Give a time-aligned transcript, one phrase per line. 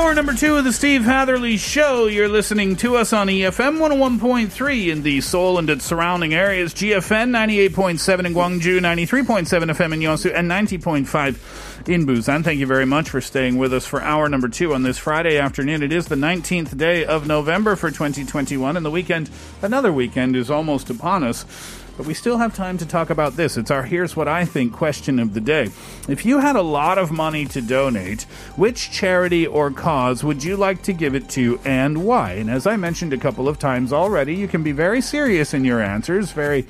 [0.00, 2.06] Hour number two of the Steve Hatherly Show.
[2.06, 7.28] You're listening to us on EFM 101.3 in the Seoul and its surrounding areas, GFN
[7.28, 12.42] 98.7 in Gwangju, 93.7 FM in Yeosu, and 90.5 in Busan.
[12.42, 15.36] Thank you very much for staying with us for hour number two on this Friday
[15.36, 15.82] afternoon.
[15.82, 19.28] It is the 19th day of November for 2021, and the weekend,
[19.60, 21.44] another weekend, is almost upon us.
[22.00, 23.58] But we still have time to talk about this.
[23.58, 25.64] It's our Here's What I Think question of the day.
[26.08, 28.22] If you had a lot of money to donate,
[28.56, 32.32] which charity or cause would you like to give it to and why?
[32.32, 35.62] And as I mentioned a couple of times already, you can be very serious in
[35.62, 36.66] your answers, very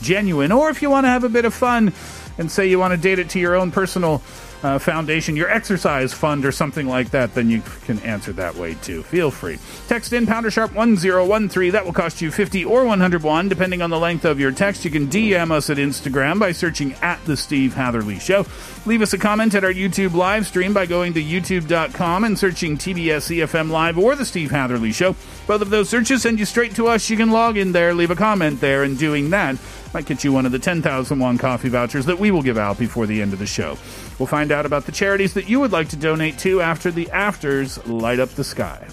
[0.00, 0.50] genuine.
[0.50, 1.92] Or if you want to have a bit of fun
[2.38, 4.22] and say you want to date it to your own personal
[4.62, 8.74] uh, foundation, your exercise fund, or something like that, then you can answer that way
[8.74, 9.02] too.
[9.04, 9.58] Feel free.
[9.88, 11.72] Text in pounder sharp 1013.
[11.72, 14.84] That will cost you 50 or 101, depending on the length of your text.
[14.84, 18.46] You can DM us at Instagram by searching at The Steve Hatherly Show.
[18.86, 22.76] Leave us a comment at our YouTube live stream by going to youtube.com and searching
[22.76, 25.14] TBS EFM Live or The Steve Hatherly Show.
[25.46, 27.10] Both of those searches send you straight to us.
[27.10, 29.56] You can log in there, leave a comment there, and doing that
[29.92, 32.78] might get you one of the 10,000 won coffee vouchers that we will give out
[32.78, 33.76] before the end of the show.
[34.18, 37.10] We'll find out about the charities that you would like to donate to after the
[37.10, 38.86] afters light up the sky.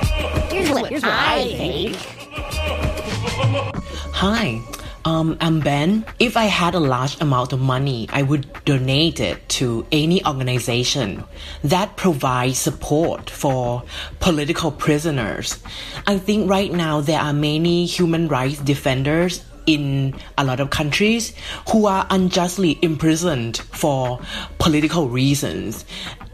[4.14, 4.62] Hi,
[5.04, 6.06] um, I'm Ben.
[6.18, 11.22] If I had a large amount of money, I would donate it to any organization
[11.64, 13.82] that provides support for
[14.20, 15.62] political prisoners.
[16.06, 21.34] I think right now there are many human rights defenders in a lot of countries
[21.70, 24.20] who are unjustly imprisoned for
[24.58, 25.84] political reasons.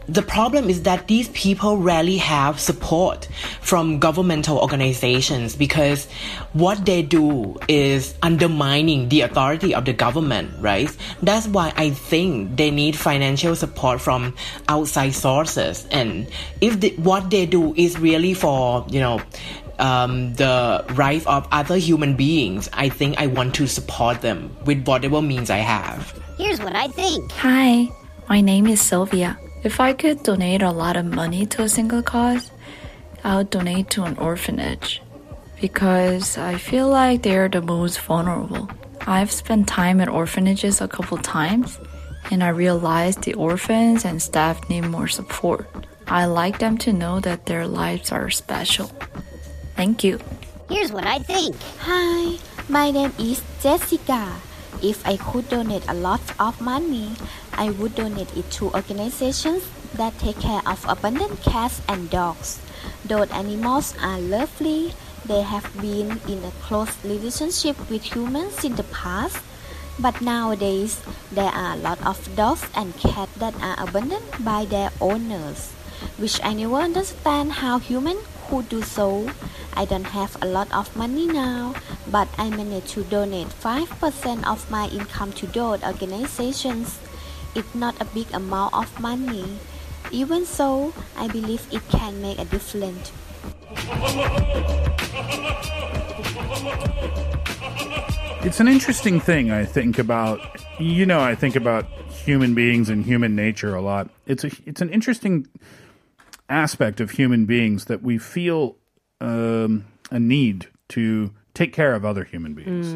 [0.07, 3.27] The problem is that these people rarely have support
[3.61, 6.05] from governmental organizations because
[6.53, 10.89] what they do is undermining the authority of the government, right?
[11.21, 14.35] That's why I think they need financial support from
[14.67, 15.87] outside sources.
[15.91, 16.27] And
[16.61, 19.21] if the, what they do is really for, you know,
[19.79, 24.85] um, the rights of other human beings, I think I want to support them with
[24.85, 26.19] whatever means I have.
[26.37, 27.31] Here's what I think.
[27.33, 27.87] Hi,
[28.27, 29.37] my name is Sylvia.
[29.63, 32.49] If I could donate a lot of money to a single cause,
[33.23, 35.01] I would donate to an orphanage
[35.61, 38.69] because I feel like they're the most vulnerable.
[39.05, 41.79] I've spent time at orphanages a couple times
[42.31, 45.69] and I realized the orphans and staff need more support.
[46.07, 48.87] I like them to know that their lives are special.
[49.75, 50.19] Thank you.
[50.69, 51.55] Here's what I think.
[51.81, 54.31] Hi, my name is Jessica.
[54.81, 57.13] If I could donate a lot of money,
[57.53, 62.59] I would donate it to organizations that take care of abandoned cats and dogs.
[63.05, 64.93] Those animals are lovely.
[65.25, 69.37] They have been in a close relationship with humans in the past.
[69.99, 70.97] But nowadays,
[71.31, 75.69] there are a lot of dogs and cats that are abandoned by their owners,
[76.17, 79.31] which never understand how humans could do so.
[79.79, 81.73] I don't have a lot of money now,
[82.11, 86.99] but I managed to donate 5% of my income to those organizations.
[87.55, 89.57] It's not a big amount of money.
[90.11, 93.15] Even so, I believe it can make a difference.
[98.43, 100.41] It's an interesting thing, I think, about,
[100.77, 104.09] you know, I think about human beings and human nature a lot.
[104.27, 105.47] It's, a, it's an interesting
[106.51, 108.77] aspect of human beings that we feel
[109.19, 112.93] um, a need to take care of other human beings.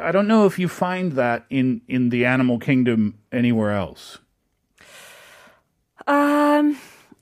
[0.00, 4.18] I don't know if you find that in, in the animal kingdom anywhere else.
[6.06, 6.76] Um,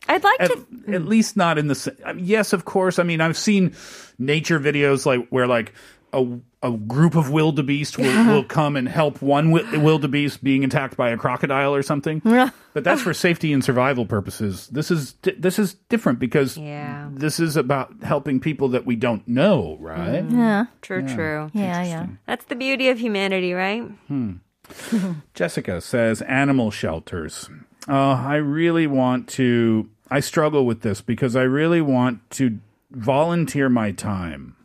[0.08, 0.94] I'd like at, to.
[0.94, 3.74] at least not in the sa- I mean, yes of course i mean i've seen
[4.18, 5.74] nature videos like where like
[6.12, 6.26] a,
[6.62, 11.16] a group of wildebeest will, will come and help one wildebeest being attacked by a
[11.16, 16.18] crocodile or something but that's for safety and survival purposes this is this is different
[16.18, 17.08] because Yeah.
[17.12, 20.66] this is about helping people that we don't know right Yeah.
[20.82, 21.14] True, Yeah.
[21.14, 21.50] true.
[21.54, 22.06] Yeah, yeah.
[22.26, 23.82] That's the beauty of humanity, right?
[24.08, 24.32] Hmm.
[25.34, 27.48] Jessica says animal shelters.
[27.88, 29.88] Uh, I really want to.
[30.10, 32.58] I struggle with this because I really want to
[32.90, 34.56] volunteer my time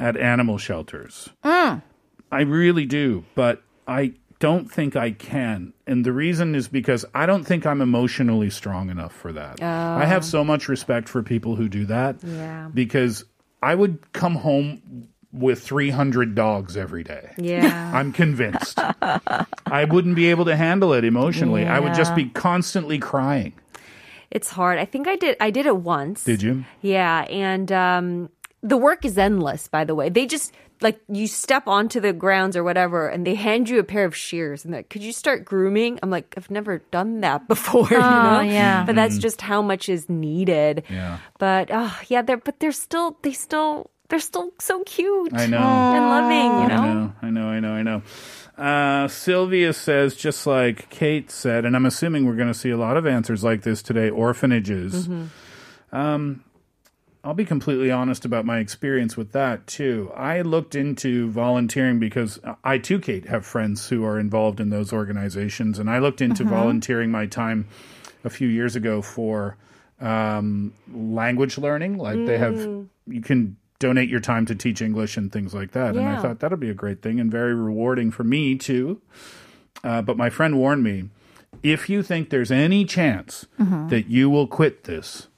[0.00, 1.28] at animal shelters.
[1.44, 1.82] Mm.
[2.30, 5.72] I really do, but I don't think I can.
[5.86, 9.60] And the reason is because I don't think I'm emotionally strong enough for that.
[9.62, 12.68] I have so much respect for people who do that Yeah.
[12.72, 13.24] because
[13.62, 17.32] I would come home with 300 dogs every day.
[17.36, 17.90] Yeah.
[17.94, 18.78] I'm convinced.
[18.78, 21.66] I wouldn't be able to handle it emotionally.
[21.66, 23.54] I would just be constantly crying.
[24.30, 24.78] It's hard.
[24.78, 25.36] I think I did.
[25.40, 26.24] I did it once.
[26.24, 26.64] Did you?
[26.82, 28.28] Yeah, and um,
[28.68, 29.68] the work is endless.
[29.68, 33.34] By the way, they just like you step onto the grounds or whatever, and they
[33.34, 35.98] hand you a pair of shears and like, could you start grooming?
[36.02, 37.88] I'm like, I've never done that before.
[37.90, 38.40] you Oh, know?
[38.40, 38.84] yeah.
[38.84, 39.18] But that's Mm-hmm.
[39.18, 39.22] Mhm.
[39.22, 40.84] just how much is needed.
[40.88, 41.18] Yeah.
[41.38, 45.34] But oh yeah, they're but they're still they still they're still so cute.
[45.34, 45.58] I know.
[45.58, 46.62] and loving.
[46.62, 47.12] You know.
[47.22, 48.02] I know, I know, I know.
[48.56, 52.76] Uh, Sylvia says, just like Kate said, and I'm assuming we're going to see a
[52.76, 55.06] lot of answers like this today orphanages.
[55.06, 55.28] Mhm.
[55.92, 56.42] Um,
[57.28, 60.10] I'll be completely honest about my experience with that too.
[60.16, 64.94] I looked into volunteering because I too, Kate, have friends who are involved in those
[64.94, 66.48] organizations, and I looked into Mhm.
[66.48, 67.66] volunteering my time
[68.24, 69.58] a few years ago for
[70.00, 71.98] um, language learning.
[71.98, 72.86] Like they have, Mm.
[73.08, 75.96] you can donate your time to teach English and things like that.
[75.96, 79.02] And I thought that'll be a great thing and very rewarding for me too.
[79.84, 81.10] Uh, but my friend warned me
[81.62, 83.90] if you think there's any chance Mhm.
[83.90, 85.28] that you will quit this,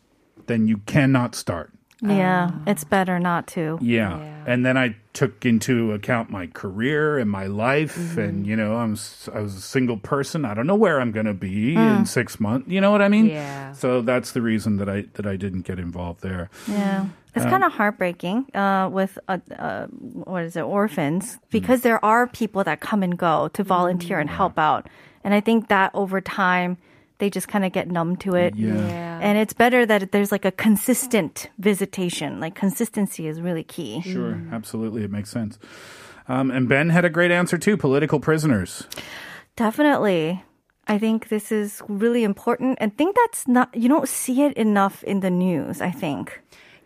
[0.46, 1.72] then you cannot start.
[2.02, 3.78] Yeah, it's better not to.
[3.82, 4.18] Yeah.
[4.46, 8.96] And then I took into account my career and my life and you know, I'm
[9.34, 10.44] I was a single person.
[10.44, 12.08] I don't know where I'm going to be in Mm.
[12.08, 12.68] 6 months.
[12.68, 13.26] You know what I mean?
[13.26, 13.72] Yeah.
[13.72, 16.48] So that's the reason that I that I didn't get involved there.
[16.66, 17.06] Yeah.
[17.34, 21.50] It's Um, kind of heartbreaking uh, with uh, uh, what is it, orphans, Mm.
[21.50, 24.88] because there are people that come and go to volunteer and help out,
[25.22, 26.76] and I think that over time
[27.20, 28.56] they just kind of get numb to it.
[28.56, 28.74] Yeah.
[28.74, 29.20] Yeah.
[29.22, 32.40] And it's better that there's like a consistent visitation.
[32.40, 34.00] Like consistency is really key.
[34.02, 35.58] Sure, absolutely it makes sense.
[36.26, 38.86] Um, and Ben had a great answer too, political prisoners.
[39.56, 40.42] Definitely.
[40.88, 42.78] I think this is really important.
[42.80, 46.40] And think that's not you don't see it enough in the news, I think.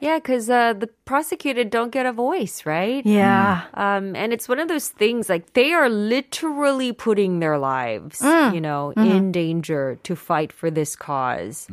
[0.05, 3.01] Yeah, because uh, the prosecuted don't get a voice, right?
[3.09, 3.65] Yeah.
[3.73, 8.53] Um, and it's one of those things like they are literally putting their lives, Mm.
[8.55, 9.11] you know, Mhm.
[9.11, 11.69] in danger to fight for this cause.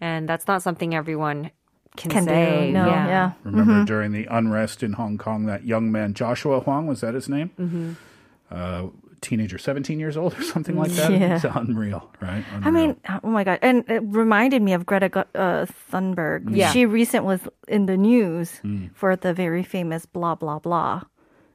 [0.00, 1.50] And that's not something everyone
[1.96, 2.30] can, Can do.
[2.34, 2.72] say.
[2.74, 3.06] No, yeah.
[3.06, 3.30] yeah.
[3.44, 3.86] Remember Mhm.
[3.86, 7.50] during the unrest in Hong Kong, that young man, Joshua Wong, was that his name?
[7.54, 7.90] Mm-hmm.
[7.90, 7.96] Mhm.
[8.50, 8.90] Uh,
[9.20, 11.10] teenager, 17 years old or something like that.
[11.12, 11.36] Yeah.
[11.36, 12.44] It's unreal, right?
[12.62, 13.58] I mean, oh my god!
[13.62, 16.54] And it reminded me of Greta uh, Thunberg.
[16.54, 16.70] Yeah.
[16.72, 18.90] She recent was in the news Mm.
[18.94, 21.02] for the very famous blah blah blah.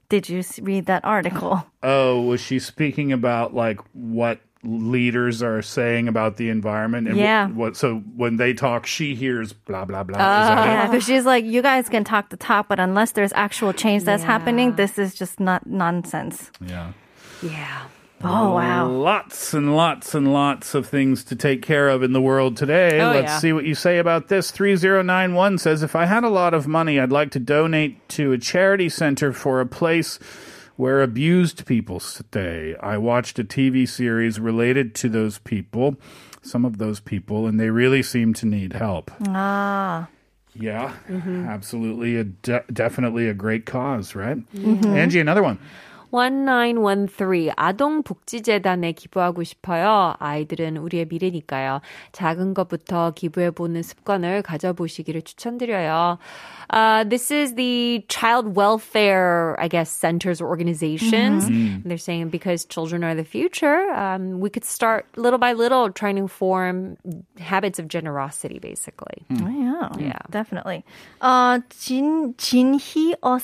[0.10, 1.66] Did you read that article?
[1.84, 7.08] Oh, was she speaking about like what leaders are saying about the environment?
[7.08, 7.48] And Yeah.
[7.50, 10.18] what, so when they talk, she hears blah blah blah.
[10.18, 13.72] Uh, yeah, because she's like, you guys can talk the talk, but unless there's actual
[13.74, 16.50] change that's happening, this is just not nonsense.
[16.60, 16.94] Yeah.
[17.42, 17.84] Yeah.
[18.24, 18.88] Oh wow!
[18.88, 23.00] Lots and lots and lots of things to take care of in the world today.
[23.02, 23.40] Oh, Let's yeah.
[23.40, 24.52] see what you say about this.
[24.52, 28.38] 3091 says If I had a lot of money, I'd like to donate to a
[28.38, 30.18] charity center for a place
[30.78, 32.76] where abused people stay.
[32.80, 35.98] I watched a TV series related to those people,
[36.42, 39.12] some of those people, and they really seem to need help.
[39.28, 40.08] Ah.
[40.58, 42.16] Yeah, absolutely.
[42.16, 44.38] A de- definitely a great cause, right?
[44.56, 44.86] Mhm.
[44.86, 45.60] Angie, another one.
[46.15, 50.15] 1913 아동복지재단에 기부하고 싶어요.
[50.19, 51.81] 아이들은 우리의 미래니까요.
[52.13, 56.19] 작은 것부터 기부해보는 습관을 가져보시기를 추천드려요.
[56.73, 61.49] Uh, this is the child welfare, I guess, centers or organizations.
[61.49, 61.83] Mhm.
[61.83, 65.91] And they're saying because children are the future, um, we could start little by little
[65.91, 66.97] trying to form
[67.39, 69.27] habits of generosity, basically.
[69.43, 70.19] Oh, yeah, Yeah.
[70.31, 70.85] definitely.
[71.21, 73.19] Uh, Jin Jinhyus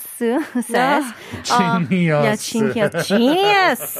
[0.63, 2.23] says, uh, Jinhyus.
[2.23, 3.98] yeah, Jinhyus, genius,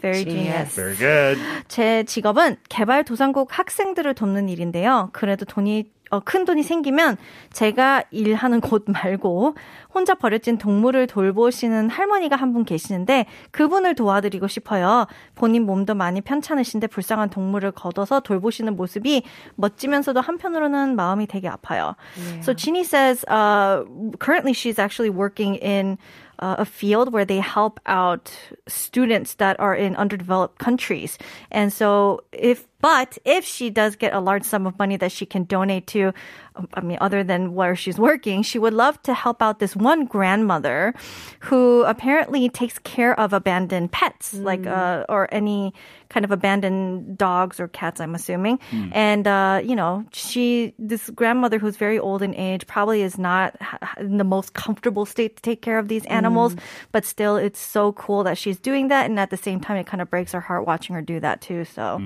[0.00, 0.74] very genius.
[0.74, 1.40] Very good.
[1.68, 5.10] 제 직업은 개발도상국 학생들을 돕는 일인데요.
[5.12, 7.16] 그래도 돈이 어, 큰 돈이 생기면
[7.52, 9.56] 제가 일하는 곳 말고
[9.92, 15.08] 혼자 버려진 동물을 돌보시는 할머니가 한 분 계시는데 그분을 도와드리고 싶어요.
[15.34, 19.24] 본인 몸도 많이 편찮으신데 불쌍한 동물을 걷어서 돌보시는 모습이
[19.56, 21.96] 멋지면서도 한편으로는 마음이 되게 아파요.
[22.40, 23.82] So Chini says uh,
[24.20, 25.98] currently she's actually working in
[26.38, 28.32] uh, a field where they help out
[28.66, 31.18] students that are in underdeveloped countries.
[31.50, 35.26] And so if but if she does get a large sum of money that she
[35.26, 36.12] can donate to
[36.56, 39.74] um, I mean other than where she's working, she would love to help out this
[39.76, 40.94] one grandmother
[41.40, 45.72] who apparently takes care of abandoned pets like uh, or any
[46.08, 48.58] kind of abandoned dogs or cats I'm assuming.
[48.92, 53.60] And uh, you know, she this grandmother who's very old in age probably is not
[53.60, 56.54] ha- ha- in the most comfortable state to take care of these animals,
[56.92, 59.86] but still it's so cool that she's doing that and at the same time it
[59.86, 61.64] kind of breaks her heart watching her do that too.
[61.64, 61.98] So,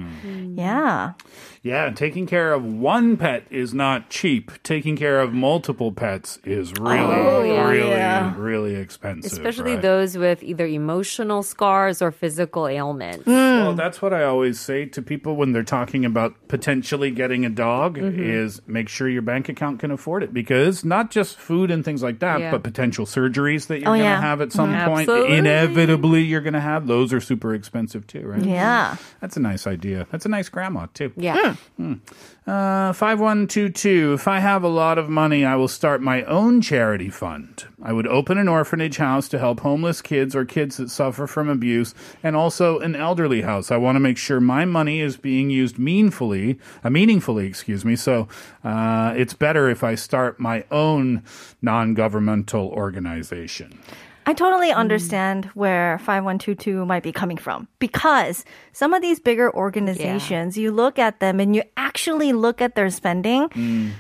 [0.57, 0.60] yeah.
[0.61, 1.12] Yeah,
[1.62, 4.50] Yeah, taking care of one pet is not cheap.
[4.62, 7.69] Taking care of multiple pets is really, Oh, yeah.
[7.69, 8.35] really, Yeah.
[8.38, 9.31] really expensive.
[9.31, 9.83] Especially right?
[9.83, 13.26] those with either emotional scars or physical ailments.
[13.26, 17.50] Well, that's what I always say to people when they're talking about potentially getting a
[17.50, 18.19] dog Mhm.
[18.19, 22.02] is make sure your bank account can afford it because not just food and things
[22.02, 22.50] like that, Yeah.
[22.52, 24.21] but potential surgeries that you're Oh, going to yeah.
[24.21, 25.00] have at some point.
[25.09, 25.37] Absolutely.
[25.37, 28.43] Inevitably, you're going to have those are super expensive too, right?
[28.45, 28.97] Yeah.
[29.21, 30.07] That's a nice idea.
[30.11, 31.12] That's a nice grandma too.
[31.16, 31.54] Yeah.
[31.76, 31.95] Hmm.
[32.47, 34.14] Uh, 5122.
[34.14, 37.64] If I have a lot of money, I will start my own charity fund.
[37.83, 41.49] I would open an orphanage house to help homeless kids or kids that suffer from
[41.49, 43.71] abuse, and also an elderly house.
[43.71, 47.95] I want to make sure my money is being used meaningfully, uh, meaningfully, excuse me.
[47.95, 48.26] So
[48.64, 51.23] uh, it's better if I start my own
[51.62, 53.78] non-governmental organization.
[54.31, 54.77] I totally mm.
[54.77, 61.01] understand where 5122 might be coming from because some of these bigger organizations, you look
[61.01, 63.49] at them and you actually look at their spending.
[63.49, 63.91] Mm.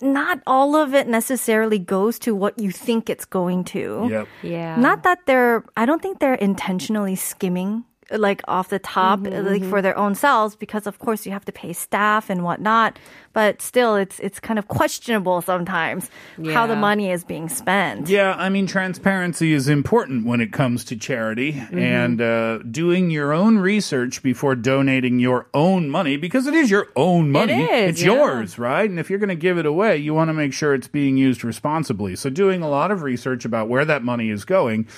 [0.00, 4.06] Not all of it necessarily goes to what you think it's going to.
[4.08, 4.28] Yep.
[4.44, 4.76] Yeah.
[4.76, 9.62] Not that they're, I don't think they're intentionally skimming like off the top, Mhm, like
[9.62, 9.70] mhm.
[9.70, 12.98] for their own selves, because of course you have to pay staff and whatnot.
[13.32, 16.10] But still, it's it's kind of questionable sometimes
[16.52, 18.08] how the money is being spent.
[18.08, 23.32] Yeah, I mean, transparency is important when it comes to charity and uh, doing your
[23.32, 27.62] own research before donating your own money because it is your own money.
[27.62, 28.14] is, it's yeah.
[28.14, 28.90] yours, right?
[28.90, 31.16] And if you're going to give it away, you want to make sure it's being
[31.16, 32.16] used responsibly.
[32.16, 34.88] So, doing a lot of research about where that money is going,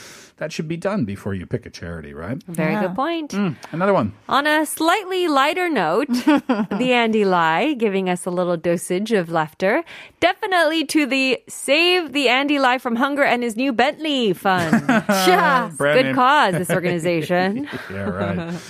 [0.42, 2.42] that should be done before you pick a charity, right?
[2.48, 3.30] Very good point.
[3.30, 4.12] Mm, another one.
[4.28, 9.84] On a slightly lighter note, the Andy Lie giving us a little dosage of laughter.
[10.18, 14.84] Definitely to the Save the Andy Lie from Hunger and his new Bentley fund.
[14.88, 15.70] yeah.
[15.76, 16.14] Brand Good name.
[16.16, 17.68] cause, this organization.
[17.88, 18.60] yeah, right.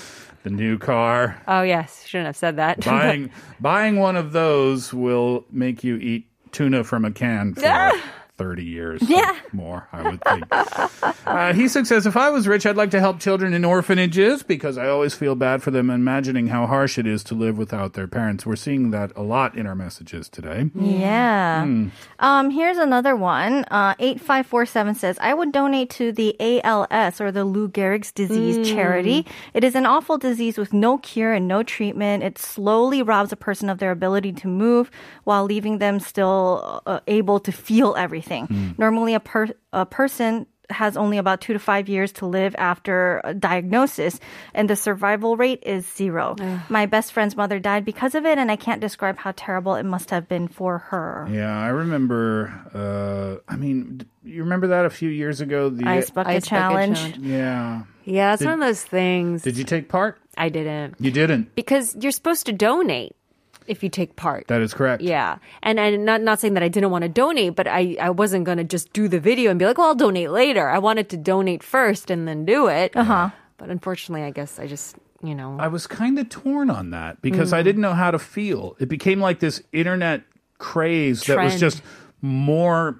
[0.43, 1.41] the new car.
[1.49, 2.05] oh, yes.
[2.07, 2.85] Shouldn't have said that.
[2.85, 7.63] Buying buying one of those will make you eat tuna from a can for.
[8.43, 9.35] 30 years Yeah.
[9.53, 10.45] more, I would think.
[11.27, 14.77] Uh, he says, if I was rich, I'd like to help children in orphanages because
[14.77, 18.09] I always feel bad for them imagining how harsh it is to live without their
[18.09, 18.45] parents.
[18.45, 20.71] We're seeing that a lot in our messages today.
[20.75, 21.65] Yeah.
[21.65, 21.89] Hmm.
[22.19, 23.65] Um, here's another one.
[23.71, 28.75] Uh, 8547 says, I would donate to the ALS or the Lou Gehrig's disease Mm.
[28.75, 29.27] charity.
[29.55, 32.23] It is an awful disease with no cure and no treatment.
[32.25, 34.91] It slowly robs a person of their ability to move
[35.25, 38.32] while leaving them still uh, able to feel everything.
[38.79, 43.21] Normally, a, per- a person has only about two to five years to live after
[43.25, 44.19] a diagnosis,
[44.55, 46.35] and the survival rate is zero.
[46.71, 49.83] My best friend's mother died because of it, and I can't describe how terrible it
[49.85, 51.29] must have been for her.
[51.31, 52.53] Yeah, I remember.
[52.73, 55.69] Uh, I mean, you remember that a few years ago?
[55.69, 56.99] The Ice bucket Ice bucket challenge.
[56.99, 57.19] challenge.
[57.19, 57.83] Yeah.
[58.05, 59.43] Yeah, it's Did- one of those things.
[59.43, 60.19] Did you take part?
[60.39, 60.95] I didn't.
[60.99, 61.55] You didn't.
[61.55, 63.15] Because you're supposed to donate
[63.67, 64.47] if you take part.
[64.49, 65.03] That is correct.
[65.03, 65.39] Yeah.
[65.63, 68.45] And and not not saying that I didn't want to donate, but I, I wasn't
[68.45, 70.69] gonna just do the video and be like, well, I'll donate later.
[70.69, 72.97] I wanted to donate first and then do it.
[72.97, 73.31] Uh-huh.
[73.59, 77.23] But unfortunately I guess I just you know I was kind of torn on that
[77.23, 77.57] because Mm.
[77.59, 78.77] I didn't know how to feel.
[78.81, 80.23] It became like this internet
[80.59, 81.83] craze that was just
[82.21, 82.99] more.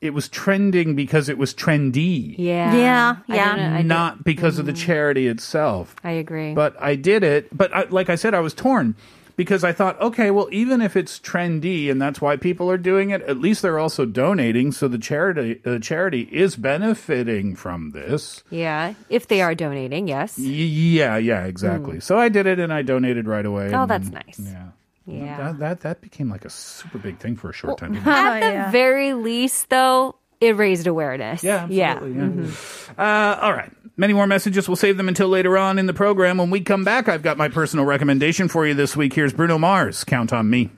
[0.00, 2.34] It was trending because it was trendy.
[2.38, 2.74] Yeah.
[2.74, 3.54] Yeah, yeah.
[3.56, 4.86] didn't- I not because of the Mm-hmm.
[4.86, 5.94] charity itself.
[6.02, 6.54] I agree.
[6.54, 7.54] But I did it.
[7.54, 8.94] But I, like I said, I was torn
[9.40, 13.08] because I thought, okay, well, even if it's trendy and that's why people are doing
[13.08, 14.70] it, at least they're also donating.
[14.70, 18.44] So the charity, uh, charity is benefiting from this.
[18.50, 18.92] yeah.
[19.08, 20.36] If they are donating, yes.
[20.36, 22.00] Y- yeah, yeah, exactly.
[22.00, 23.72] So I did it and I donated right away.
[23.72, 24.38] Oh, and that's then- nice.
[24.38, 24.66] Yeah.
[25.06, 25.36] Yeah.
[25.38, 27.96] That, that that became like a super big thing for a short time.
[27.96, 28.70] At the yeah.
[28.70, 31.42] very least though, it raised awareness.
[31.44, 32.18] Yeah, absolutely.
[32.18, 32.28] Yeah.
[32.28, 32.90] Mhm.
[32.98, 33.70] Uh, all right.
[33.96, 34.66] Many more messages.
[34.68, 36.38] We'll save them until later on in the program.
[36.38, 39.12] When we come back, I've got my personal recommendation for you this week.
[39.12, 40.04] Here's Bruno Mars.
[40.04, 40.70] Count on me.